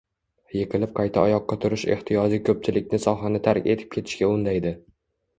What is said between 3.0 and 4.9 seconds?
sohani tark etib ketishga undaydi